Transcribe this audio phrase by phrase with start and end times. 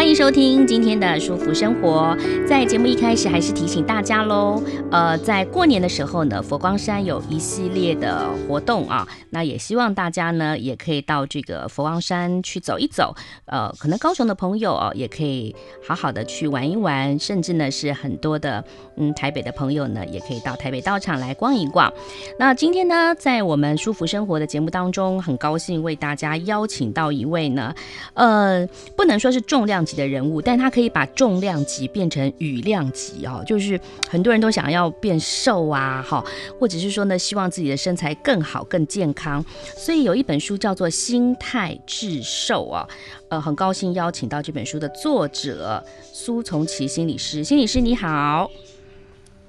[0.00, 2.16] 欢迎收听今天的舒服生活。
[2.48, 4.58] 在节目一开始，还是提醒大家喽，
[4.90, 13.14] 呃，在过年的时候呢，佛光山有一系列的活动啊，那也希望大家呢，也可以到这个佛光山去走一走。
[13.44, 15.54] 呃，可能高雄的朋友哦，也可以
[15.86, 18.64] 好好的去玩一玩，甚至呢，是很多的
[18.96, 21.92] 嗯台北的朋友呢，也可以到台北道场来逛一逛。
[22.38, 27.74] 那今天呢，在我们舒服生活的节目当中，很高兴为大家邀请到一位呢，
[28.14, 36.24] 呃，不能说是重量级的人物，但他可以把重量级变成羽量级哦，就是很多人都想要变瘦啊，哈，
[36.58, 39.44] 或者是说呢，希望自己的身材更好、更健康，
[39.76, 42.86] 所以有一本书叫做《心态致瘦》啊，
[43.28, 48.48] 呃，很高兴邀请到这本书的作者苏从奇心理师，心理师你好。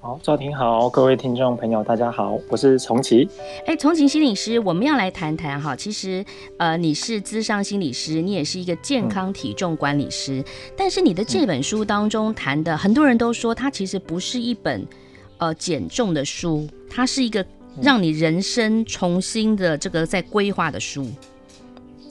[0.03, 3.29] 好，赵婷好，各位听众朋友，大家好，我是重启。
[3.67, 5.75] 哎，重启心理师，我们要来谈谈哈。
[5.75, 6.25] 其实，
[6.57, 10.39] 呃，你是咨商心理师，你也是一个健康体重管理师。
[10.39, 14.83] 嗯、但是你的这本书当中谈的，很多人都说它其实不是一本
[15.37, 17.45] 呃减重的书，它是一个
[17.79, 21.05] 让你人生重新的这个在规划的书。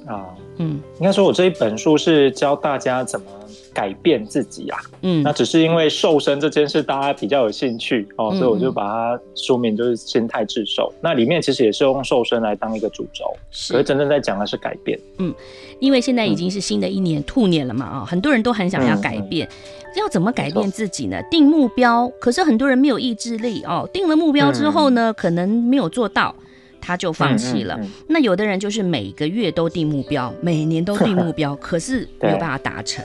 [0.06, 3.26] 啊，嗯，应该说我这一本书是教大家怎么。
[3.72, 10.92] 改变自己啊，嗯，那只是因为瘦身这件事大家比较有兴趣哦，所以我就把它书名就是心态致瘦。
[11.00, 14.98] 那里面其实也是用瘦身来当一个主轴，是，可是真正在讲的是改变。
[15.18, 15.34] 嗯，
[15.78, 19.48] 因为现在已经是新的一年兔年了嘛，啊，很多人都很想要改变，
[19.96, 21.20] 要怎么改变自己呢？
[21.30, 26.34] 定目标，可是很多人没有意志力哦，定了目标之后呢，可能没有做到，
[26.80, 27.78] 他就放弃了。
[28.08, 33.04] 那有的人就是每个月都定目标，每年都定目标， 可是没有办法达成。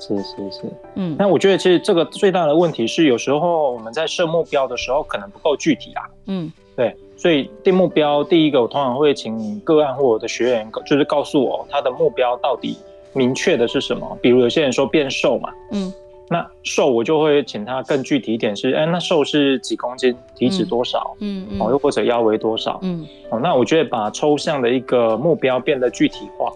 [0.00, 0.62] 是是是，
[0.94, 12.78] 嗯，那我觉得其实这个最大的问题是，有时候我们在设目标的时候可能不够具体啊，嗯，对，所以定目标，第一个我通常会请个案或我的学员，就是告诉我他的目标到底
[13.12, 14.18] 明确的是什么。
[14.22, 15.92] 比如有些人说变瘦嘛，嗯，
[16.30, 26.50] 那瘦我就会请他更具体一点是，是哎，那瘦是几公斤，体脂多少，嗯嗯，哦，又或者腰围多少，嗯，哦，那我觉得把抽象的一个目标变得具体化。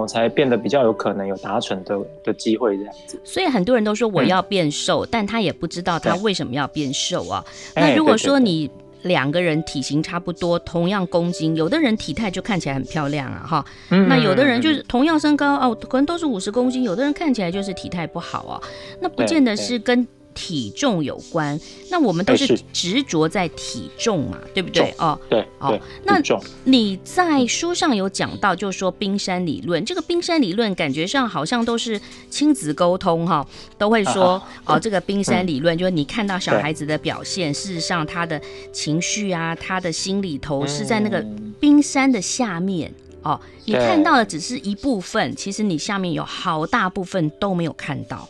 [0.00, 7.44] 我才变得比较有可能有达成的的机会这样子，所以很多人都说我要变瘦，嗯、但他也不知道他为什么要变瘦啊。
[7.74, 8.70] 那如果说你
[9.02, 13.64] 两个人体型差不多，同样公斤，有的人体态就看起来很漂亮啊，哈。
[13.88, 18.60] 那有的人就是同样身高哦，可能都是五十公斤，有的人看起来就是体态不好啊。
[19.00, 20.06] 那不见得是跟。
[20.36, 21.58] 体重有关，
[21.90, 24.94] 那我们都是执着在体重嘛，对不对？
[24.98, 26.22] 哦，对，哦，那
[26.64, 31.98] 你在书上有讲到，就是说冰山理论，这个冰山理论感觉上好像都是
[32.30, 33.44] 亲子沟通哈，
[33.78, 38.40] 都会说哦，这个冰山理论就是你看到小孩子的表现，事实上他的
[38.72, 41.24] 情绪啊，他的心里头是在那个
[41.58, 42.92] 冰山的下面
[43.22, 48.28] 哦，你看到的只是一部分，其实你下面有好大部分都没有看到。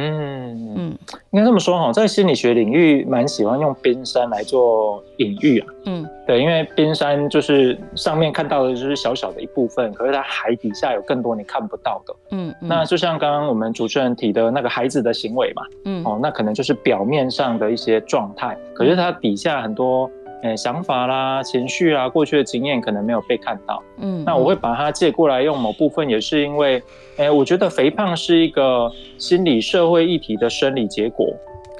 [0.00, 0.98] 嗯嗯，
[1.30, 5.66] 应该这么说哈，在心理学领域蛮喜欢用冰山来做隐喻啊。
[5.86, 12.14] 嗯，对，因为冰山就是上面看到的就是小小的一部分，可是它海底下有更多你看不到的。
[12.30, 20.10] 嗯，嗯，那就像刚刚我们主持人提的那个孩子的行为嘛，嗯，哦，那可能就是表面上的一些状态，可是它底下很多。
[20.42, 26.76] 欸、想法啦、情绪啊、过去的经验可能没有被看到，嗯，那我会把它借过来用某部分，也是因为，
[27.16, 31.28] 哎、欸，我觉得肥胖是一个心理社会议题的生理结果，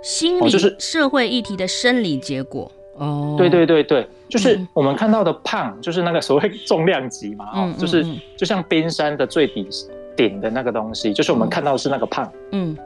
[0.03, 8.05] 心理就是社会议题的生理结果，哦，对对对对，就是我们看到的胖，就是那个所谓 重量级嘛，哦、嗯，就是
[8.37, 9.67] 就像冰山的最底
[10.17, 12.77] 顶的那个东西，就是我们看到的是那个胖，嗯。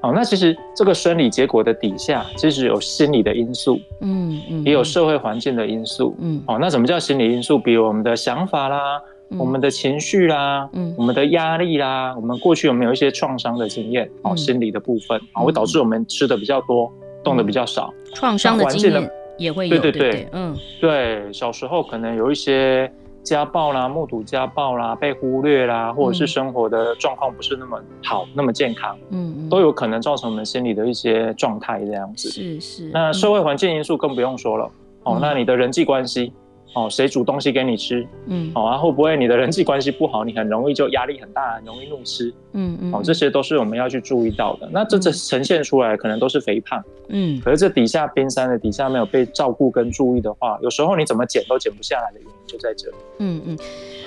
[0.00, 6.40] 哦，那其实这个生理结果的底下，其实有心理的因素，嗯嗯，也有社会环境的因素，嗯。
[6.46, 7.58] 哦，那什么叫心理因素？
[7.58, 9.00] 比如我们的想法啦，
[9.30, 14.08] 嗯、我们的情绪啦，嗯，我们的压力啦，我们过去有没有一些创伤的经验？
[14.22, 16.92] 哦，心理的部分啊，会导致我们吃的比较多，
[17.24, 17.92] 动的比较少。
[18.14, 22.90] 创伤的经验也会有，对对对嗯，对，小时候可能有一些。
[23.22, 32.30] 家暴啦，目睹家暴啦，被忽略啦，或者是生活的状况不是那么好，嗯、那么健康，嗯，都有可能造成我们心理的一些状态这样子。
[32.30, 32.90] 是是。
[32.92, 34.70] 那社会环境因素更不用说了，
[35.04, 36.32] 嗯、哦，那你的人际关系，
[36.74, 38.06] 哦，谁煮东西给你吃？
[38.26, 42.32] 嗯，哦，啊，会不会你的人际关系不好，你很容易就压力很大，很容易怒吃？
[42.52, 44.68] 嗯嗯，哦，这些都是我们要去注意到的。
[44.70, 52.96] 那这这呈现出来可能都是肥胖，嗯，可是这底下冰山的底下没有被照顾跟注意的话，有时候你怎么减都减不下来的原因就在这里。
[53.18, 53.58] 嗯嗯，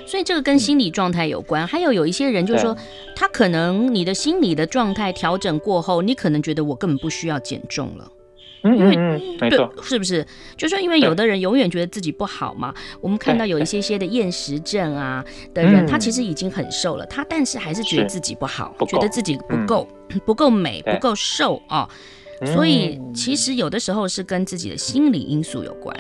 [0.06, 1.64] 所以这个跟心理状态有关。
[1.64, 2.78] 嗯、还有有一些人就是说，
[3.16, 8.08] 他可能你的心理的状态调整过后，你可能觉得我根本不需要减重了。
[8.64, 10.26] 嗯，因为嗯，没错，是不是？
[10.56, 12.74] 就说因为有的人永远觉得自己不好嘛。
[13.00, 15.24] 我们看到有一些些的厌食症啊
[15.54, 19.88] 的人，他其实已经很瘦了，他但是还是觉得自己不好，觉得自己不够，
[20.26, 21.90] 不够美，不够瘦啊。
[22.46, 25.96] 所以其实有的时候是跟自己的心理因素有关。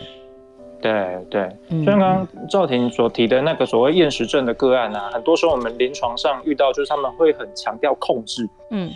[0.82, 0.92] 对
[1.30, 8.90] 对，就像刚刚赵婷所提的那个所谓厌食症的个案啊，很多时候我们临床上遇到，就是他们会很强调控制，嗯。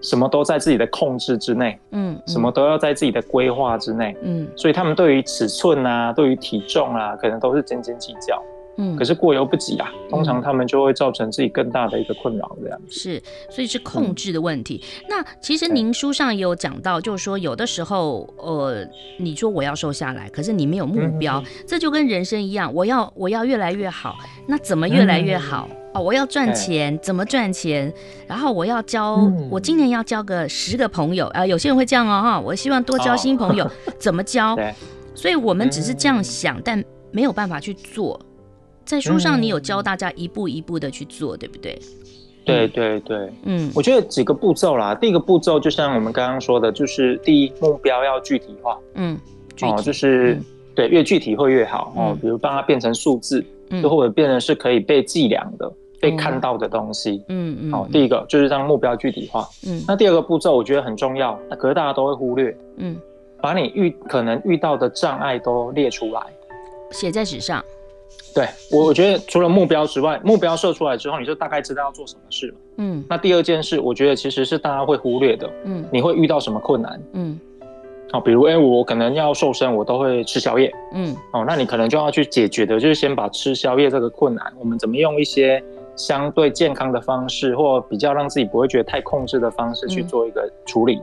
[0.00, 8.40] 什么都在自己的控制之内，嗯，什么都要在自己的规划之内，嗯，所以他们对于尺寸啊，对于体重啊，可能都是斤斤计较，
[8.78, 12.78] 嗯，可是过犹不及啊，通常他们就会造成自己更大的一个困扰，这样。
[12.86, 14.80] 子是，所以是控制的问题。
[15.00, 18.86] 嗯、那其实您书上也有讲到，就是说有的时候，呃，
[19.18, 24.16] 你说我要瘦下来，可是你没有目标，嗯、这就跟人生一样，我要我要越来越好，
[24.46, 25.68] 那怎么越来越好？
[25.70, 27.92] 嗯我要赚钱，怎么赚钱？
[28.26, 31.46] 然后我要交，嗯、我今年要交个十个朋友啊、呃！
[31.46, 32.40] 有些人会这样哦，哈！
[32.40, 34.56] 我希望多交新朋友， 哦、怎么交？
[35.14, 38.20] 所以我们只是这样想，嗯、但没有办法去做。
[38.84, 41.78] 在书上你有教大家一步一步的去做，对不对？
[42.44, 44.94] 对对对，嗯，我觉得几个步骤啦。
[44.94, 49.18] 第一个步骤就像我们刚刚说的，就是第一目标要具体化，嗯，
[49.62, 50.44] 哦，就是、嗯、
[50.76, 52.16] 对，越具体会越好哦。
[52.20, 55.72] 比如帮它变成数字，嗯，或者变成是可以被计量的。
[56.00, 62.96] 被看到的东西，嗯嗯，好，第一个就是让目标具体化，嗯，那第二个步骤我觉得很重要，可是大家都会忽略，嗯，
[63.40, 66.20] 把你遇可能遇到的障碍都列出来，
[66.90, 67.64] 写在纸上。
[68.34, 77.40] 对，我我觉得除了目标之外，目标设出来之后，你就大概知道要做什么事了，嗯，那第二件事，我觉得其实是大家会忽略的，嗯，你会遇到什么困难，嗯，
[78.12, 85.62] 好，比如哎，我可能要瘦身，我都会吃宵夜，嗯，哦，那你可能就要去解决的，就是先把吃宵夜这个困难，我们怎么用一些。
[85.96, 91.00] 相对健康的方式，或比较让自己不会觉得太控制的方式去做一个处理。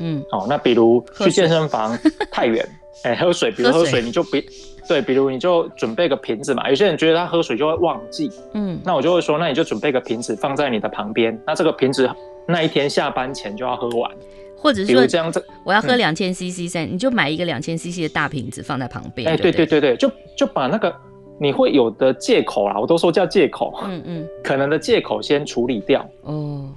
[0.00, 1.96] 嗯，好，那比如去健身房
[2.30, 2.66] 太远，
[3.04, 4.44] 哎，喝水，比如喝水你就别
[4.88, 6.68] 对，比如你就准备个瓶子嘛。
[6.68, 11.40] 有些人觉得他喝水就会忘记，嗯，那我就会说，那你就准备个瓶子放在你的旁边。
[11.46, 12.10] 那这个瓶子
[12.46, 14.10] 那一天下班前就要喝完，
[14.58, 19.28] 或者说这样子，我要喝两千 CC 三，你就买一个两千 CC 的大瓶子放在旁边。
[19.28, 20.92] 哎，对对对对，就就把那个。
[21.38, 26.06] 你会有的借口啦，我都说叫借口，嗯嗯，可能的借口先处理掉。
[26.22, 26.68] 哦，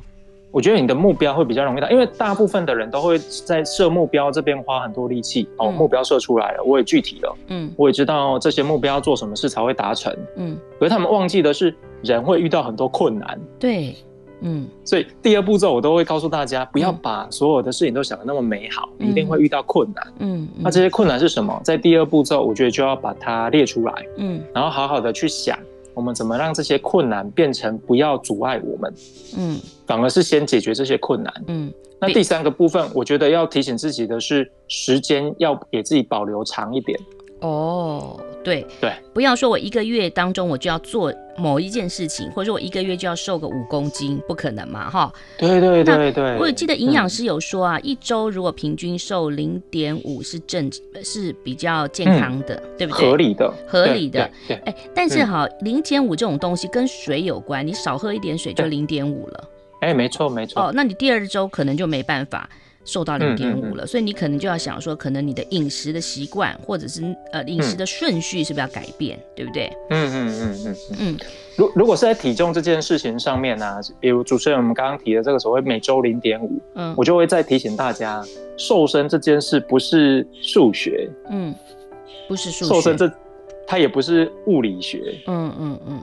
[0.51, 5.48] 我觉得你的目标会比较容易到，因为大部分的人都会在设目标这边花很多力气。
[5.57, 13.39] 哦，目标设出来了，我也具体了，嗯，我也知道这些目标要做什么事才会达成，嗯，可是他们忘记的是，人会遇到很多困难。
[13.59, 13.95] 对。
[14.41, 20.13] 嗯，所以第二步骤我都会告诉大家，不要把所有的事情都想得那么美好，你一定会遇到困难。
[20.19, 21.59] 嗯，那这些困难是什么？
[21.63, 23.93] 在第二步骤，我觉得就要把它列出来。
[24.17, 25.57] 嗯，然后好好的去想，
[25.93, 28.93] 我们怎么让这些困难变成不要阻碍我们。
[29.37, 31.33] 嗯，反而是先解决这些困难。
[31.47, 36.99] 嗯，那第三个部分，我觉得要提醒自己的是，时间要给自己保留长一点。
[37.39, 45.13] 哦，对对，不要说我一个月当中我就要做某一件事情，或者说我一个月就要瘦个五公斤，不可能嘛，哈。
[45.37, 46.35] 对对对对。
[46.37, 50.67] 我记得营养师有说啊，嗯、一周如果平均瘦零点五是正
[51.03, 53.07] 是比较健康的，嗯、对不对？
[53.07, 54.27] 合理的，合理的。
[54.47, 59.49] 对，哎，但是哈，零点五这种东西跟水有关，你少喝一点水就零点五了。
[59.81, 60.63] 哎，没错没错。
[60.63, 62.49] 哦，那你第二周可能就没办法。
[62.87, 67.03] 瘦到零点五了，所以你可能就要想说，可能你的饮食的习惯，或者是
[67.33, 69.69] 呃饮食的顺序是不是要改变，嗯、对不对？
[69.89, 71.17] 嗯嗯嗯嗯嗯。
[71.57, 78.23] 如如果是在体重这件事情上面呢、啊，比如主持人我们刚刚提的这个所谓每周零点五，嗯，我就会再提醒大家，
[78.56, 81.53] 瘦身这件事不是数学，嗯，
[82.27, 83.11] 不是数学，瘦身这
[83.67, 86.01] 它也不是物理学，嗯嗯嗯，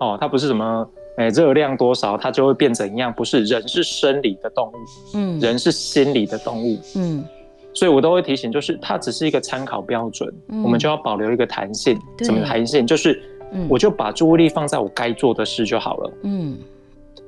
[0.00, 0.86] 哦，它不是什么。
[1.16, 3.12] 哎，热量多少，它就会变怎样？
[3.12, 4.72] 不是，人是生理的动物，
[5.14, 7.24] 嗯，人是心理的动物，嗯，
[7.72, 11.98] 所以我都会提醒，就是它只是一个参考标准，嗯、我们就要保留一个弹性。
[12.18, 12.86] 什么弹性？
[12.86, 13.22] 就是，
[13.68, 16.58] 我就把注意力放在我该做的事就好了，嗯。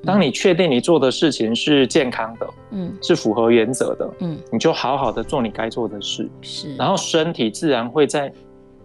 [0.04, 8.32] 当你确定你做的事情是健康的，嗯，是符合原则的，嗯，你就好好的做你该做的事，是，然后身体自然会在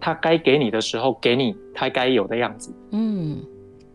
[0.00, 3.38] 它该给你的时候给你它该有的样子，嗯。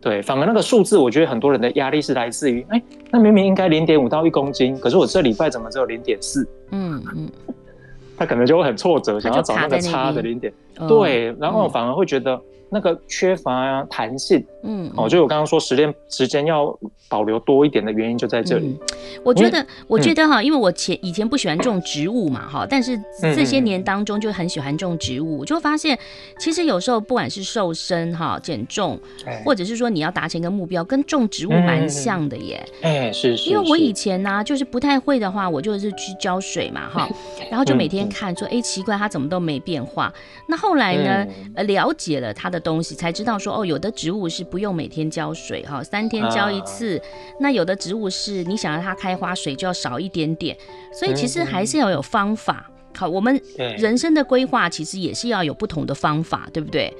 [0.00, 6.48] 对，反而那个数字，我觉得很多人的压力是来自于，哎，那明明应该零点五到一公斤，可是我这礼拜怎么只有零点四？
[6.70, 7.30] 嗯嗯，
[8.16, 10.52] 他可能就会很挫折，想要找那个差的零点。
[10.88, 12.40] 对，然后反而会觉得。
[12.72, 16.72] 那个缺乏弹性，嗯，哦，就我刚刚说，时间时间要
[17.08, 18.68] 保留多一点的原因就在这里。
[18.68, 18.78] 嗯、
[19.24, 25.98] 我觉得，我觉得哈，因为我前以前不喜欢种植物嘛，哈，但是这些年当中就很喜欢种植物，嗯、就发现
[26.38, 28.96] 其实有时候不管是瘦身哈、减重，
[29.44, 32.64] 或者是说你要达成一个目标，跟种植物蛮像的耶。
[32.82, 33.50] 哎、嗯，是是。
[33.50, 37.08] 因为我以前呢、啊，就是不太会的话，我就是去浇水嘛，哈，
[37.50, 40.14] 然后就每天看说，哎、欸，奇怪，它怎么都没变化。
[40.46, 41.26] 那后来呢，
[41.56, 42.60] 呃，了解了他的。
[42.60, 46.98] 东西才知道说哦，有的植物是不用每天浇水哈，三天浇一次。
[46.98, 47.04] 啊、
[47.40, 50.54] 那有的植物是你想让它开花，水就要少一点点。
[50.92, 52.66] 所以其实还是要有方法。
[52.68, 53.40] 嗯、好，我们
[53.78, 56.94] 人生的规划其实也是要有不同的方法，对不对？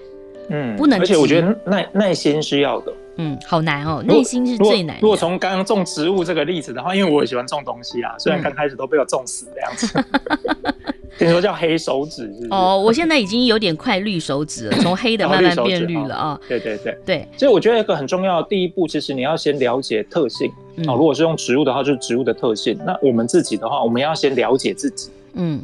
[0.48, 0.98] 嗯，不能。
[0.98, 2.92] 而且我觉得耐耐心是要的。
[3.16, 5.02] 嗯，好难哦，内心是最难的。
[5.02, 10.04] 如果从刚刚种植物这个例子的话，因为我也喜欢种东西啊，虽然刚开始都被我种死这样子。
[10.18, 10.74] 嗯
[11.18, 12.48] 听说叫黑手指是是？
[12.50, 16.40] 哦，我现在已经有点快绿手指了， 从黑的慢慢变绿了啊。
[16.48, 20.50] 对对对对，所以我觉得一个很重要的第一步，其实你要先了解特性。
[20.86, 22.78] 哦，如果是用植物的话，就是植物的特性。
[22.86, 25.10] 那我们自己的话，我们要先了解自己。
[25.34, 25.60] 嗯。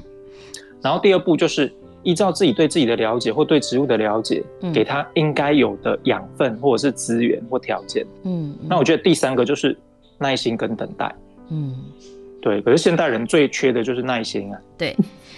[0.83, 1.73] 然后第二步就是
[2.07, 4.41] 依照自己对自己的了解或对植物的了解，
[4.73, 8.07] 给它应该有的养分或者是资源或条件。
[8.23, 8.55] 嗯。
[8.69, 9.77] 那我觉得第三个就是
[10.17, 11.13] 耐心跟等待。
[11.51, 11.75] 嗯。
[12.41, 14.61] 对，可是现代人最缺的就是耐心啊。
[14.79, 14.97] 对。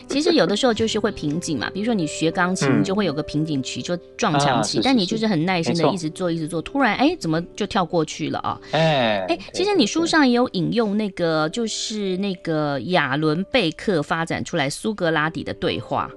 [0.08, 4.80] 其实有的时候就是会瓶颈嘛，比如说你学钢琴，你就会有个瓶颈期，就撞墙期。
[4.82, 8.60] 但你就是很耐心的一直做，一直做，突然哎，怎么就跳过去了啊？
[8.72, 16.10] 哎哎，其实你书上也有引用那个，就是那个亚伦贝克发展出来苏格拉底的对话，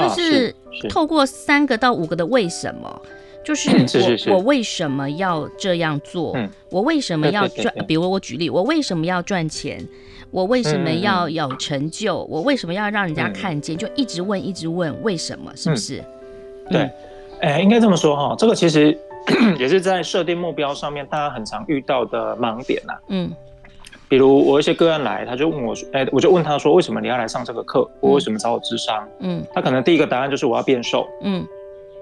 [0.00, 0.54] 就是
[0.88, 3.02] 透过三个到五个的为什么，
[3.44, 3.70] 就是
[4.30, 6.36] 我我为什么要这样做？
[6.70, 7.74] 我为什么要赚？
[7.86, 9.86] 比如我举例，我为什么要赚钱？
[10.30, 12.18] 我为什么要有成就？
[12.24, 13.74] 嗯、我为什么要让人家看见？
[13.74, 15.50] 嗯、就一直问，一直问，为什么？
[15.56, 16.04] 是不是？
[16.66, 16.80] 嗯、对，
[17.40, 18.34] 哎、欸，应该这么说哈。
[18.38, 18.94] 这个其实
[19.58, 22.92] 也是在设定目标上面，大家很常遇到的盲点呐。
[23.08, 23.32] 嗯，
[24.08, 27.88] 比如我一些个案来，他就问我说：“哎、欸，我就问他说，为什么你要来上这个课？
[28.00, 31.06] 我为什么找我咨商？”嗯，他可能第一个答案就是我要变瘦。
[31.22, 31.46] 嗯，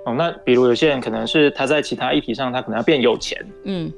[0.04, 3.44] 哦，那比如有些人可能是他在其他议题上，他可能要变有钱。
[3.64, 3.92] 嗯，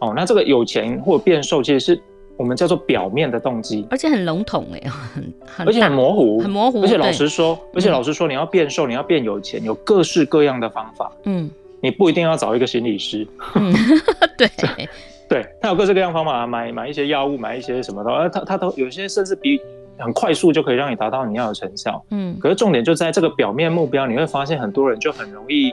[0.00, 2.00] 哦，那这个有钱或者变瘦，其实是。
[2.36, 4.90] 我们叫做表面的动机，而且很笼统哎，
[5.46, 6.82] 很而且很模糊，很模糊。
[6.82, 11.12] 而且老实说，而且老实说，你要变瘦，你要变有钱，有各式各样的方法。
[11.26, 11.48] 嗯，
[11.80, 13.24] 你不一定要找一个心理师。
[13.54, 13.72] 嗯，
[14.36, 14.50] 对，
[15.28, 19.60] 对，他有各式各样方法，买买一些药物，买一些什么的，而他他都有些甚至比
[19.98, 22.04] 很快速就可以让你达到你要的成效。
[22.10, 25.72] 嗯，可是重点就在这个表面目标，你会发现很多人就很容易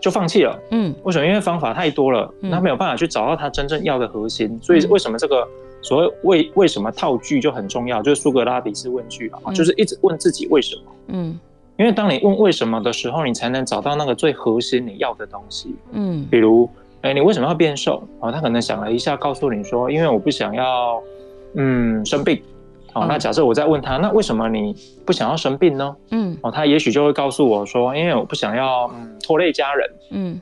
[0.00, 0.58] 就放弃了。
[0.70, 1.26] 嗯，为什么？
[1.26, 4.58] 因为方法太多了，他没有办法去找到他真正要的核心。
[4.62, 5.46] 所以为什么这个？
[5.84, 10.82] 所谓为为什么套句就很重要，就是苏格拉底式问句啊，嗯、就是一直问自己为什么。
[11.08, 11.36] 嗯，
[11.76, 15.74] 因为当你问为什么的时候，你才能找到那个最核心你要的东西。
[15.90, 16.70] 嗯，比如，
[17.02, 18.02] 哎、欸，你为什么要变瘦？
[18.20, 21.02] 哦，他可能想了一下，告诉你说，因为我不想要，
[21.54, 22.40] 嗯，生病。
[22.94, 25.96] 哦，那假设我再问他，那为什么你不想要生病呢？
[26.10, 29.90] 嗯，哦，他也许就会告诉我说，因为我不想要，嗯，拖累家人。
[30.10, 30.40] 嗯，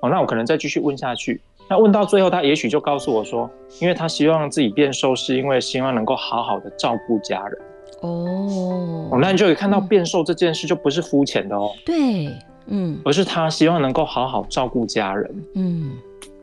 [0.00, 1.40] 哦，那我可能再继续问下去。
[1.68, 3.48] 那问到最后，他也许就告诉我说，
[3.80, 7.58] 因为他希望自己变瘦，是因为希望能够好好的照顾家人。
[8.02, 11.70] 哦，那你就可以看到变瘦这件事就不是肤浅的哦。
[11.84, 12.30] 对，
[12.68, 15.44] 嗯，而是他希望能够好好照顾家人。
[15.54, 15.92] 嗯。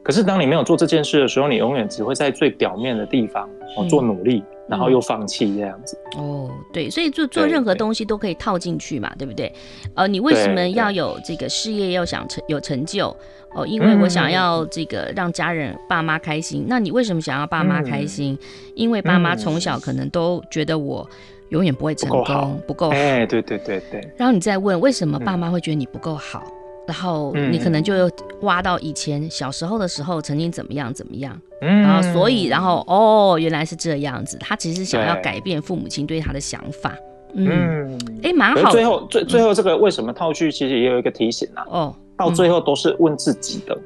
[0.01, 5.97] 可是当你没有做这件事的时候，你永远只会在最表面的地方哦做努力，嗯、然后又放弃这样子。
[6.17, 9.53] 哦，对，所以做做任何东西都可以套进去嘛，对，对不对？
[9.93, 13.15] 呃，你为什么要有这个事业要想成有成就？
[13.55, 16.63] 哦，因为我想要这个让家人爸妈开心。
[16.63, 18.33] 嗯、那你为什么想要爸妈开心？
[18.33, 21.09] 嗯、因为爸妈从小可能都觉得我
[21.49, 22.95] 永远不会成功，不够好。
[22.95, 24.07] 哎，对对对对。
[24.17, 26.43] 然后你再问为什么爸妈会觉得你不够好？
[26.85, 36.93] 然后你可能就挖到以前小时候的时候曾经怎么样怎么样，嗯，然后所以然后哦原来是这样子，他其实想要改变父母亲对他的想法，
[37.35, 38.69] 嗯，哎蛮好。
[38.69, 43.77] 最后最最后这个为什么套句其实也有一个提醒啊，哦，到最后都是问自己的，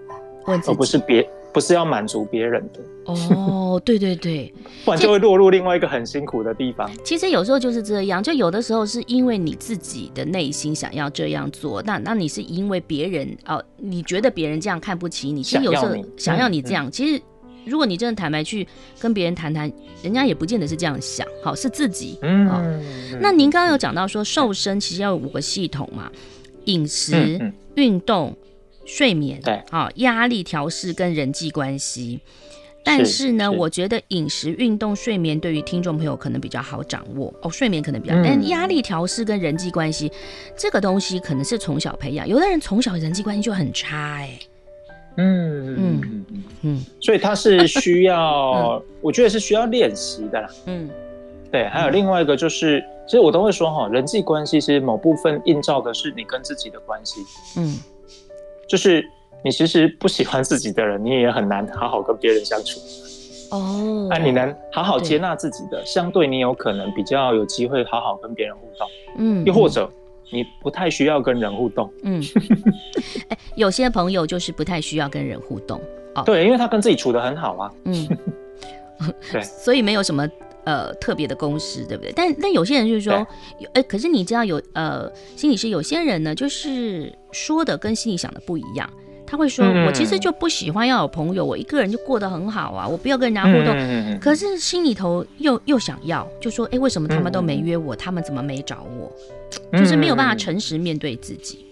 [0.47, 1.21] 问而不是别。
[1.53, 4.53] 不是要满足别人的哦，对对对，
[4.85, 6.89] 不然就会落入另外一个很辛苦的地方。
[7.03, 17.21] 其实有时候就是这样，就有的时候是因为你自己的内心想要这样做，那那你是因为别人哦，你觉得别人这样看不起你，其实有时候想要你这样，嗯嗯、其实
[17.65, 18.67] 如果你真的坦白去
[18.99, 19.71] 跟别人谈谈，
[20.03, 22.19] 人家也不见得是这样想，好是自己。
[22.21, 22.81] 嗯，哦、
[23.21, 26.11] 那您刚刚有讲到说瘦身其实要有五个系统嘛，
[26.65, 28.35] 饮食、嗯嗯、运动。
[28.87, 32.21] 睡眠，对，好，压力调试跟人际关系，
[32.83, 37.49] 但是呢，是我觉得饮食、运动、睡眠对于听众朋友可能比较好掌握哦。
[37.49, 40.09] 睡眠可能比较，嗯、但压力调试跟人际关系
[40.55, 42.25] 这个东西可能是从小培养。
[42.25, 44.39] 有的人从小人际关系就很差哎、欸。
[45.19, 50.49] 嗯嗯嗯嗯，所以他是需要， 嗯、我觉得是需要练习的啦。
[50.67, 50.87] 嗯，
[51.51, 51.67] 对。
[51.69, 57.19] 还有另外一个就是，其实我都会说哈，人际关系其实某部分映照的是你跟自己的关系。
[57.57, 57.79] 嗯，
[58.67, 59.05] 就是。
[59.45, 62.79] 你其实不喜欢自己的人，你也很难好好跟别人相处。
[63.51, 68.87] 哦，那你能好好接纳自己的，对相对你有可能比较有机会好好跟别人互动。
[69.15, 69.89] 嗯，又或者
[70.31, 71.89] 你不太需要跟人互动。
[72.03, 72.21] 嗯，
[73.29, 75.79] 欸， 有些朋友就是不太需要跟人互动。
[76.15, 77.71] 哦，对，因为他跟自己处的很好啊。
[77.85, 78.07] 嗯，
[79.31, 80.27] 对，所以没有什么
[80.67, 82.11] 呃特别的公司，对不对？
[82.13, 83.13] 但但有些人就是说，
[83.73, 88.89] 哎对，可是你知道有呃心理师有些人呢，就是说的跟心里想的不一样。
[89.29, 94.19] 他会说：“我其实就不喜欢要有朋友，我一个人就过得很好啊，我不要跟人家互动。
[94.21, 97.93] 可是心里头又又想要，就说：哎，为什么他们都没约我？
[97.93, 99.11] 他们怎么没找我？
[99.77, 101.65] 就是没有办法诚实面对自己。”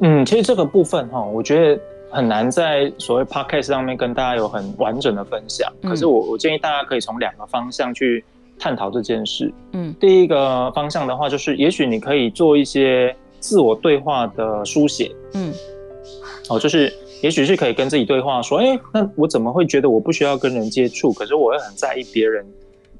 [0.00, 1.78] 嗯，其实这个部分哈，我觉得
[2.12, 5.72] 很难在所谓 podcast 上面跟大家有很完整的分享。
[5.82, 8.22] 可是我我建议大家可以从两个方向去
[8.58, 9.52] 探讨这件事。
[9.72, 15.10] 嗯，第一个方向的话，就是也许你可以做一些自我对话的书写。
[15.34, 15.52] 嗯。
[16.48, 16.92] 哦，就是
[17.22, 21.12] 也许是可以跟自己对话，说，哎、欸，那我怎么会觉得我不需要跟人接触？
[21.12, 22.44] 可是我会很在意别人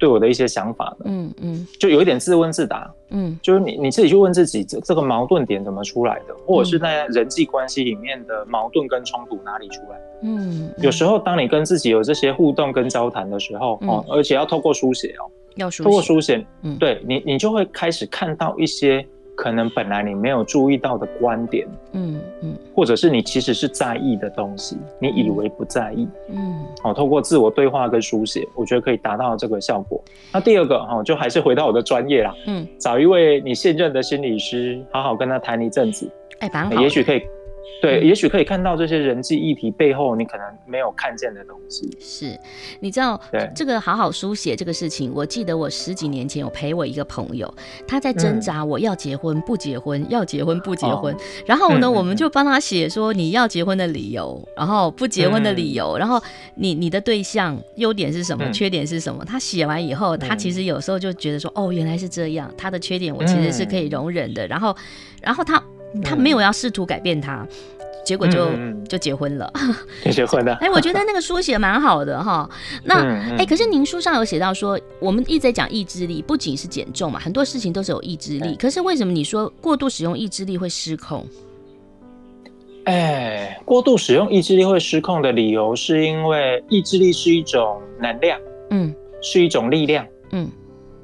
[0.03, 1.05] 对我的一些想法呢？
[1.05, 2.93] 嗯嗯，就有一点自问自答。
[3.11, 6.35] 嗯，就是你你自己去问自己，这这个矛盾点怎么出来的？
[6.45, 10.01] 或者是在人际关系里面的矛盾跟冲突哪里出来？
[10.25, 19.07] 嗯，嗯，有时候当你跟自己有这些互动跟交谈的时候，哦，而且要透过书写哦，要，透过书写，嗯，对你你就会开始看到一些。
[19.35, 30.03] 可能本来你没有注意到的观点，嗯嗯，或者是你其实是在意的东西，你以为不在意，嗯，哦，透过自我对话跟书写，我觉得可以达到这个效果。
[30.33, 36.09] 那第二个哈，就还是回到我的专业啦，嗯，找一位你信任的心理师，好好跟他谈一阵子，
[36.41, 37.23] 哎，也许可以。
[37.81, 41.91] 对，也许可以看到这些人际议题背后你可能没有看见的东西。
[41.99, 42.39] 是，
[42.81, 47.53] 你知道，对这个好好书写这个事情，我记得我十几年前我陪我一个朋友，
[47.87, 51.17] 他在挣扎，我要结婚不结婚，要结婚不结婚。
[51.45, 56.23] 然后呢，我们就帮他写说你要结婚的理由，然后不结婚的理由，然后
[56.55, 59.25] 你你的对象优点是什么，缺点是什么。
[59.25, 64.47] 他写完以后，他其实有时候就觉得说，哦，原来是这样，他的缺点我其实是可以容忍的。
[64.47, 64.77] 然后，
[65.21, 65.61] 然后他。
[66.03, 67.47] 他没有要试图改变他，
[68.05, 68.51] 结果就
[68.89, 69.53] 就结婚了。
[70.11, 70.55] 结婚了。
[70.63, 72.49] 哎，我觉得那个书写蛮好的哈。
[72.85, 73.05] 那
[73.37, 78.57] 哎，可是您书上有写到说，我们一直在讲意志力，不仅是减重嘛，很多事情都是有意志力。
[78.57, 81.27] 可是为什么你说过度使用意志力会失控？
[82.85, 88.37] 哎，过度使用意志力会失控的理由，是因为意志力是一种能量，
[88.71, 90.51] 嗯，是一种力量，嗯，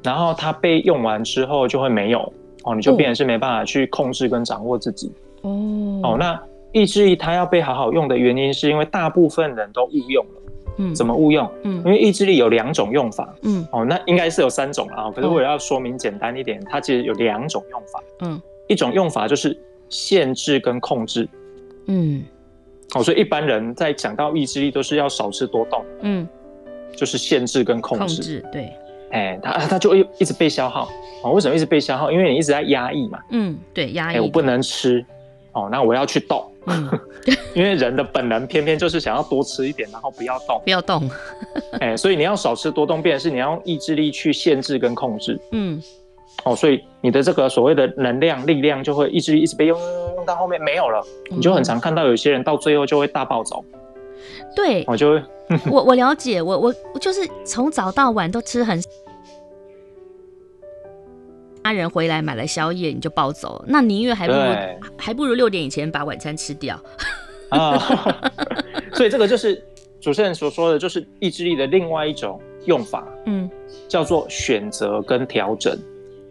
[0.02, 2.32] 然后它被用完之后就会没有。
[2.68, 5.10] 哦，你就变成是没办法去控制跟掌握自己。
[5.42, 6.38] 哦，哦，那
[6.72, 10.32] 意志力它要被好好用的原因，是因为大部分人都误用了。
[10.80, 11.50] 嗯，怎么误用？
[11.64, 13.34] 嗯，因为意志力有两种用法。
[13.42, 15.10] 嗯，哦，那应该是有三种啊。
[15.10, 18.02] 可是我要说明简单一点，它其实有两种用法。
[18.20, 21.28] 嗯，一种用法就是限制跟控制。
[21.86, 22.22] 嗯，
[22.94, 25.84] 哦，所以一般人在讲到意志力，都是要少吃多动。
[26.02, 26.28] 嗯，
[26.94, 28.04] 就是限制跟控制。
[28.04, 28.72] 控制，对。
[29.10, 30.88] 哎、欸，他他就一一直被消耗
[31.22, 31.32] 哦。
[31.32, 32.10] 为什么一直被消耗？
[32.12, 33.18] 因为你一直在压抑嘛。
[33.30, 34.16] 嗯，对，压抑。
[34.16, 35.04] 哎，我不能吃
[35.52, 36.44] 哦，那我要去动。
[36.66, 36.90] 嗯，
[37.54, 41.10] 因为人的本能偏偏就是想要多吃一点，然后不要动，不要动。
[41.80, 45.40] 哎、欸，所以你要少吃多动，变的是你要用意志力去限制跟控制。
[45.52, 45.82] 嗯，
[46.44, 53.64] 哦，所以你的这个所谓的能量、力量就会意志力一直被用用用到后面没有了，你就很常看到有些人到最后就会大暴走。
[54.54, 55.22] 对，我就会。
[55.70, 58.78] 我我了解，我我我就是从早到晚都吃很，
[61.64, 66.78] 家人回来买了宵夜你就暴走，那宁愿还不如对还不如六点以前把晚餐吃掉。
[67.48, 67.78] 啊，
[68.92, 69.62] 所以这个就是
[70.00, 73.50] 主持人所说的就是意志力的另外一种用法，嗯，
[73.88, 75.74] 叫做选择跟调整。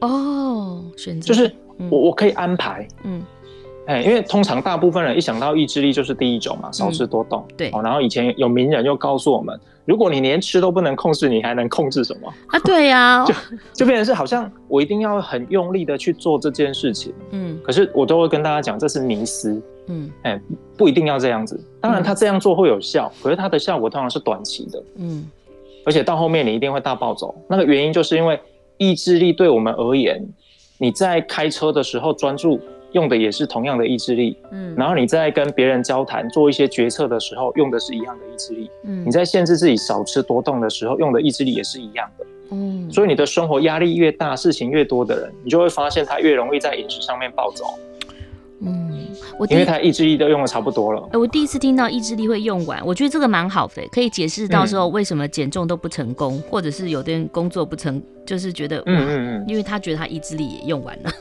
[0.01, 1.51] 哦，选择就是
[1.89, 3.23] 我我可以安排，嗯。
[3.87, 7.43] 哎，因为通常大部分人一想到意志力就是第一种嘛，少吃多动。
[7.47, 12.27] 嗯、对，然后以前有名人又告诉我们，如果你连吃都不能控制，你还能控制什么？
[12.47, 13.33] 啊，对呀、 啊，就
[13.73, 17.13] 就变成是好像我一定要很用力的去做这件事情。
[17.31, 19.61] 嗯，可是我都会跟大家讲，这是迷思。
[19.87, 20.37] 嗯，哎，
[20.77, 21.57] 不一定要这样子。
[21.79, 24.83] 当然，他这样做会有效，可是他的效果通常是短期的。
[24.97, 25.25] 嗯，
[25.85, 27.33] 而且到后面你一定会大暴走。
[27.47, 28.37] 那个原因就是因为
[28.77, 30.21] 意志力对我们而言，
[30.77, 32.59] 你在开车的时候专注。
[32.97, 47.65] 用的也是同样的意志力，嗯，然后你在跟别人交谈、做一些决策的时候，用的是一样的意志力，嗯，你在限制自己少吃多动的时候，用的意志力也是一样的，嗯，所以你的生活压力越大、事情越多的人，你就会发现他越容易在饮食上面暴走，
[48.61, 49.05] 嗯，
[49.37, 51.07] 我因为他意志力都用的差不多了。
[51.13, 61.11] 哎，我第一次听到意志力会用完，我觉得这个蛮好的，可以解释到时候为什么减重都不成功，嗯、或者是有的人工作不成，就是觉得，嗯嗯嗯，因为他觉得他意志力也用完了。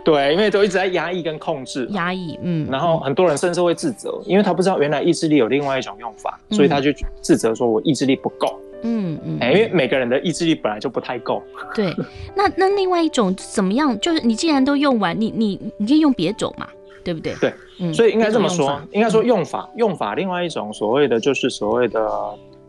[0.04, 11.42] 对，因为都一直在压抑跟控制，压抑，嗯，然后很多人甚至会自责，因为他不知道原来意志力有另外一种用法，嗯、所以他就自责说：“我意志力不够。”嗯嗯，因为每个人的意志力本来就不太够。
[11.74, 11.94] 对，
[12.34, 13.98] 那那另外一种怎么样？
[14.00, 16.66] 就是你既然都用完，你你你可以用别种嘛，
[17.04, 17.34] 对不对？
[17.34, 22.10] 对，嗯，所以应该这么说，应该说用法、嗯、用法，另外一种所谓的就是所谓的，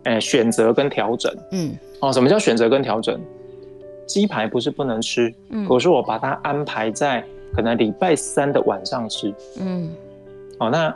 [0.04, 1.34] 呃，选择跟调整。
[1.54, 3.17] 嗯，哦，什么叫选择跟调整？
[4.12, 7.24] 鸡排不是不能吃，嗯，可是我把它安排在
[7.56, 9.89] 可能礼拜三的晚上吃，嗯，
[10.60, 10.93] 哦，那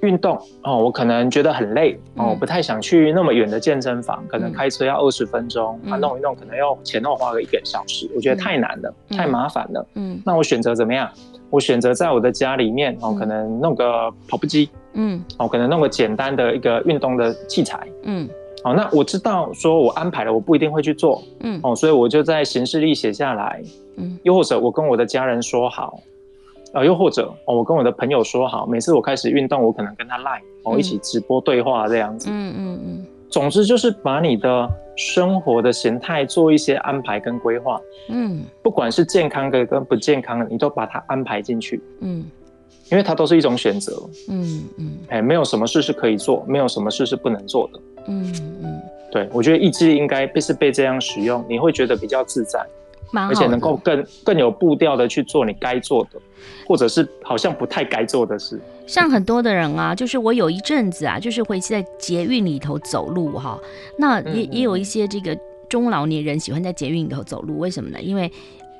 [0.00, 11.08] 运动哦，我可能觉得很累，哦，不太想去那么远的健身房，可能开车要二十分钟，嗯、啊，弄一弄可能要前后花个一个小时，我觉得太难了，嗯、太麻烦了，嗯，那我选择怎么样？
[11.50, 18.28] 我选择在我的家里面，哦，可能弄个跑步机，嗯，哦，可能弄个简单的一个运动的器材，嗯。
[18.64, 23.62] 好，那我知道，说我安排了，我不一定会去做，嗯，哦，所以我就在行事历写下来，
[23.96, 26.00] 嗯，又或者我跟我的家人说好，
[26.72, 42.24] 啊、呃，又或者哦，我跟我的朋友说好，每次我开始运动，我可能跟他 line，哦，一起直播对话这样子，嗯嗯嗯，总之就是把你的生活的形态做一些安排跟规划，嗯，不管是健康的跟不健康的，你都把它安排进去，嗯。
[42.90, 43.92] 因为它都是一种选择，
[44.30, 52.58] 嗯嗯，哎、欸，没有什么事是可以做，没有什么事是不能做的，嗯嗯，对，我觉得意志力应该被是被这样使用，你会觉得比较自在，
[53.12, 56.20] 而且能够更更有步调的去做你该做的，
[56.66, 58.60] 或者是好像不太该做的事。
[58.86, 63.58] 像很多的人啊，就是我有一阵子啊，就是会在捷运里头走路哈，
[63.98, 68.00] 那也也有一些这个中老年人喜欢在捷运里头走路，为什么呢？
[68.00, 68.30] 因为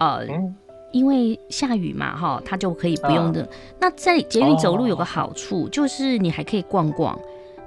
[0.00, 0.24] 呃。
[0.28, 0.54] 嗯
[0.90, 3.42] 因为下雨嘛，哈，他就可以不用的。
[3.42, 7.14] 啊、那在捷运走路有个好处，哦、就是你还可以逛逛。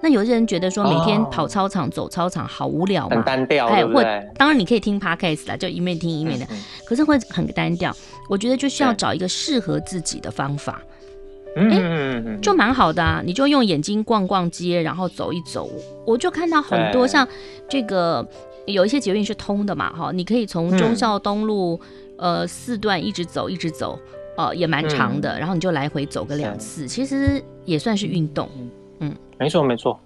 [0.02, 4.04] 那有些人觉得说每天跑操场、哦、走操场好无聊嘛，很单调，哎，或
[4.36, 6.48] 当然你可以听 podcast 啦，就一面听一面的，
[6.86, 7.96] 可是会很单调。
[8.30, 10.82] 我觉得就需要找一个适合自己的方法，
[11.56, 13.22] 嗯、欸，就蛮好的啊。
[13.26, 15.70] 你就用眼睛逛逛街，然后走一走。
[16.06, 17.28] 我就看到很多像
[17.70, 18.28] 这个
[18.66, 21.80] 有一些捷运是通的嘛，哈，你可以从忠孝东路。
[21.84, 21.88] 嗯
[22.22, 23.98] 呃，四段一直走，一直走，
[24.38, 25.34] 哦、呃，也蛮长的。
[25.38, 28.48] 嗯、然后你就来回走个两次，其实也算是运动。
[29.00, 30.00] 嗯，没错没错。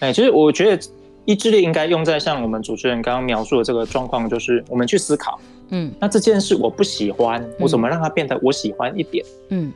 [0.00, 0.82] 哎，其实我觉得
[1.24, 9.24] 意志力应该用在像我们主持人刚刚描述的这个状况，就是我们去思考，嗯，那这件事我不喜欢，嗯、我怎么让它变得我喜欢一点？
[9.50, 9.72] 嗯，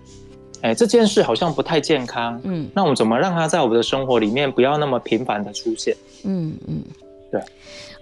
[0.63, 5.95] 哎，这件事好像不太健康，嗯，那我们怎么让它在我们的生活里面不要那么频繁的出现？
[6.25, 6.83] 嗯嗯，嗯
[7.31, 7.41] 对。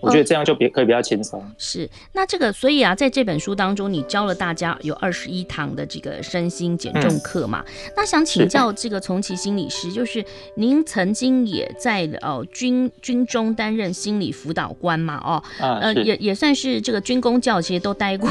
[0.03, 1.43] 我觉得这样就比可以比较轻松。
[1.57, 7.65] 是，那这个所以啊，在这本书当中，你教了大家有二十一堂的这个身心减重课嘛？
[7.67, 10.25] 嗯、那想请教这个从其心理师，就是
[10.57, 15.17] 您曾经也在呃军军中担任心理辅导官嘛？
[15.25, 18.29] 哦，啊、呃，也也算是这个军公教，其实都待过。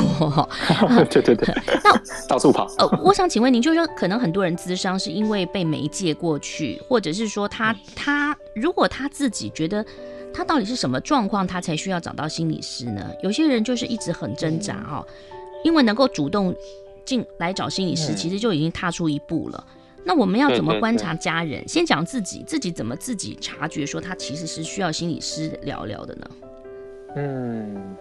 [1.09, 1.55] 对对对。
[1.83, 2.67] 那到处跑。
[2.77, 9.85] 呃，我想请问您，就是说，可能很多人咨商是因为被媒介过去，或者是说他他如果他自己觉得。
[10.33, 13.11] 他到底是什么状况，他才需要找到心理师呢？
[13.21, 15.05] 有些人就是一直很挣扎哈，
[15.63, 16.55] 因为能够主动
[17.05, 19.63] 进来找心理师，其实就已经踏出一步了。
[20.03, 21.67] 那我们要怎么观察家人？
[21.67, 26.27] 先讲自己，自己怎么自己察觉说他其实是需要心理师聊聊的呢？
[27.17, 27.95] 嗯，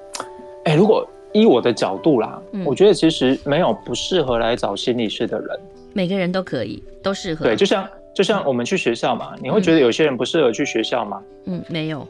[0.64, 5.60] 哎，如果依我的角度啦，我觉得其实没有不适合来找心理师的人，
[5.92, 7.44] 每个人都可以，都适合。
[7.44, 11.22] 对，就像就像我们去学校嘛，你会觉得有些人不适合去学校吗？
[11.44, 12.06] 嗯，没有。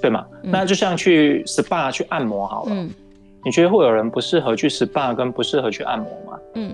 [0.00, 0.26] 对嘛？
[0.42, 2.72] 嗯、那就像去 SPA 去按摩好了。
[2.72, 2.90] 嗯，
[3.44, 6.38] 你觉得会有人不适合去 SPA 跟不适合去按摩吗？
[6.54, 6.72] 嗯，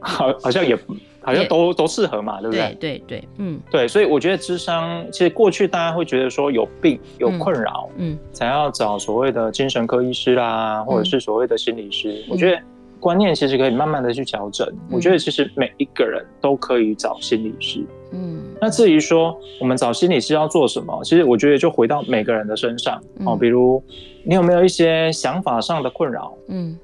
[0.00, 0.78] 好，好像也
[1.22, 2.76] 好像都都适合嘛，对不对？
[2.80, 12.10] 对对对，嗯，对，所以我觉得智商其实过去大家会觉得说有病有困扰，嗯，才要找所谓的精神科医师啦，或者是所谓的心理师。
[12.10, 12.58] 嗯、我觉得
[12.98, 14.66] 观念其实可以慢慢的去调整。
[14.68, 17.84] 嗯、我觉得其实每一个人都可以找心理师。
[18.12, 18.42] 嗯。
[18.60, 23.36] 那至于说我们找心理师要做什么，其实我觉得就回到每个人的身上哦。
[23.36, 23.82] 比如
[24.24, 26.32] 你有没有一些想法上的困扰？
[26.48, 26.78] 嗯，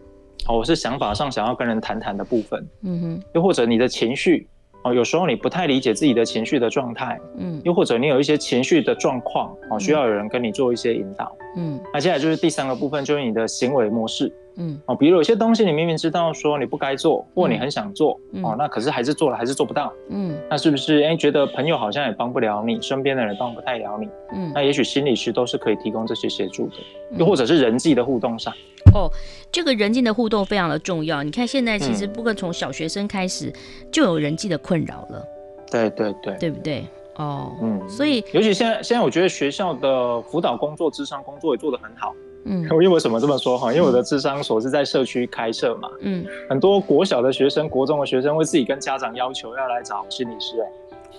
[0.49, 2.67] 哦，我是想法上想要跟人谈谈的部分。
[2.83, 4.47] 嗯哼，又或者你的情绪
[4.85, 7.19] 哦，有时候你不太理解自己的情绪的状态。
[7.37, 11.37] 嗯，又或者你有一些情绪的状况哦，需要有人跟你做一些引导。
[11.57, 14.33] 嗯，那接下来就是第三个部分，就是你的行为模式。
[14.57, 26.75] 嗯，哦，比如有些东西你明明知道说你不该做，或你很想做，嗯、哦，那可是还是做了，还是做不到，嗯，那是不是哎、欸、觉得朋友好像也帮不了你，身边的人帮不太了你，嗯，那也许心理师都是可以提供这些协助的，
[27.19, 28.53] 又或者是人际的互动上。
[28.95, 29.11] 哦，
[29.53, 31.23] 这个人际的互动非常的重要。
[31.23, 33.53] 你看现在其实不管从小学生开始
[33.93, 35.23] 就有人际的困扰了，
[35.71, 36.85] 对对对，对不对？
[37.17, 42.15] 哦，嗯，所以尤其现在现在我觉得学校的辅导工作、智商工作也做得很好。
[42.47, 43.73] 嗯，因为为什么这么说哈？
[43.73, 50.67] 因为我的智商所是在社区开设嘛，嗯，很多国小的学生、国中的学生会自己跟家长要求要来找心理师哎。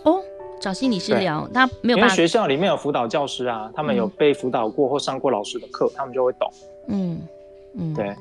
[0.03, 0.19] 哦，
[0.59, 2.15] 找心理师聊，他没有办法。
[2.15, 6.49] 因为学校里面有辅导教师啊，他们有被辅导过或上过老师的课，他们就会懂。
[6.87, 7.19] 嗯。
[7.79, 8.15] 嗯，对，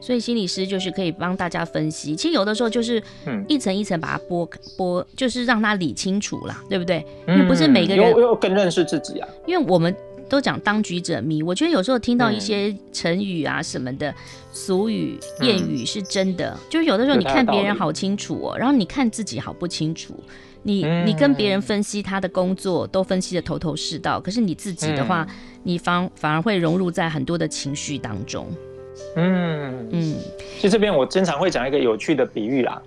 [0.00, 2.16] 所以心理师就是可以帮大家分析。
[2.16, 3.02] 其实有的时候就是，
[3.46, 7.04] 一层一层把它剥剥，就是让他理清楚啦，对不对？
[7.28, 9.28] 因为不是每个人又又更认识自己啊。
[9.44, 9.94] 因为我们
[10.28, 14.14] 都讲当局者迷，我觉得有时候听到一些成语啊什么的
[14.52, 20.14] 俗语谚语是真的，就是有的时候你看别人好清楚哦，然后你看自己好不清楚。
[20.66, 25.26] 你你跟别人分析他的工作都分析的头头是道，可是你自己的话，
[25.62, 28.46] 你反反而会融入在很多的情绪当中。
[29.16, 29.86] 嗯。
[29.90, 30.16] 嗯，
[30.56, 32.80] 其实这边我经常会讲一个有趣的比喻啦，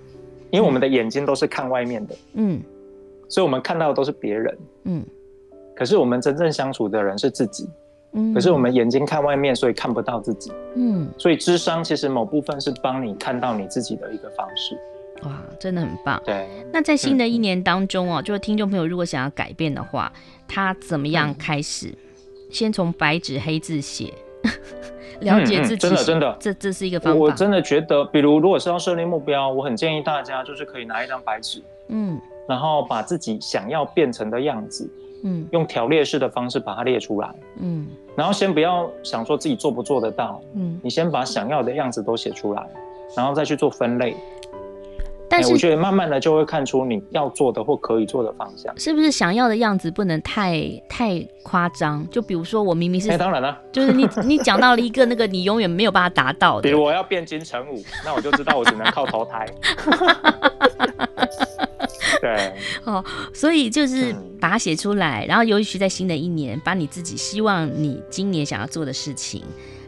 [0.50, 2.60] 因为我们的眼睛都是看外面的，嗯，
[3.28, 5.06] 所以我们看到的都是别人，嗯，
[5.78, 7.70] 可是我们真正相处的人是自己，
[8.14, 14.76] 嗯，可是我们眼睛看外面，所以看不到自己，嗯，所以智商其实某部分是帮你看到你自己的一个方式，
[15.22, 16.48] 哇，真的很棒，对。
[16.72, 20.12] 那在新的一年当中哦，就是听众朋友如果想要改变的话，
[20.48, 21.94] 他怎么样开始？
[22.50, 24.12] 先从白纸黑字写。
[25.20, 27.18] 了解自己，真的真的，这这是一个方法。
[27.18, 34.88] 我真的觉得，比如如果是要设立目标，我很建议大家就是可以拿一张白纸，嗯，然后把自己想要变成的样子，
[35.22, 42.66] 嗯，用条列式的方式把它列出来，嗯，然后先不要想说自己做不做得到，嗯，你先把想要的样子都写出来，
[43.16, 44.14] 然后再去做分类。
[45.30, 52.08] 但是、欸、我觉得慢慢的就会看出你要做的或可以做的方向，是不是想要的样子不能太太夸张？
[52.10, 59.46] 就比如说我明明是，哎、欸，当然了，就是你 你讲到了一个那个你永远没有办法达到的，比如我要变金城武，那我就知道我只能靠投胎。
[62.20, 69.42] 对， 哦，所以就是把它写出来，然后尤其在新的一年，把你自己希望你今年想要做的事情，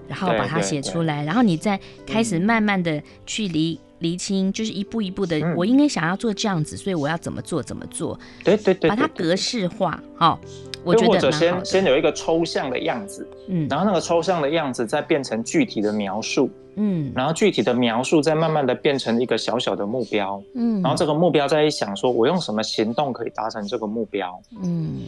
[0.07, 3.81] 然后把它写出来，然后你再开始慢慢的去离。
[4.00, 8.18] 厘清就是一步一步的，嗯、我应该想要做这样子，所以我要怎么做怎么做？
[8.44, 10.38] 对对对，把它格式化，好，
[10.84, 11.26] 我觉得蛮好。
[11.26, 25.02] 或者先先有一个抽象的样子，嗯，然后那个抽象的样子再变成具体的描述，嗯，然后具体的描述再慢慢的变成一个小小的目标，嗯，然后这个目标再一想说，我用什么行动可以达成这个目标，嗯。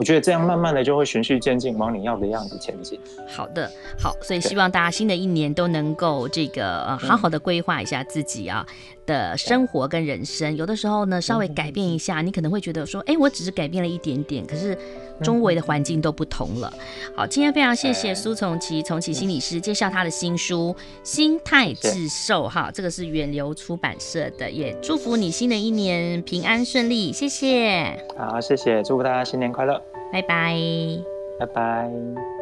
[0.00, 2.98] 我觉得这样慢慢的就会循序渐进往你要的样子前进。
[3.28, 8.66] 好的，好，所以希望大家新的一年都能够这个呃好好的规划一下自己啊
[9.04, 10.56] 的生活跟人生。
[10.56, 14.74] 有的时候呢，稍微改变一下，你可能会觉得说，哎，我只是改变了一点点，可是
[15.22, 16.72] 周围的环境都不同了。
[17.14, 28.02] 好，今天非常谢谢苏从奇从奇心理师介绍他的新书《心态致寿》哈，这个是远流出版社的，也祝福你新的一年平安顺利，谢谢。
[28.16, 29.78] 好，谢谢，祝福大家新年快乐。
[30.12, 30.56] 拜拜，
[31.38, 32.39] 拜拜。